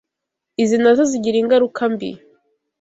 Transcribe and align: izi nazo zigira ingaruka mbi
izi 0.63 0.77
nazo 0.83 1.03
zigira 1.11 1.37
ingaruka 1.39 1.81
mbi 1.93 2.09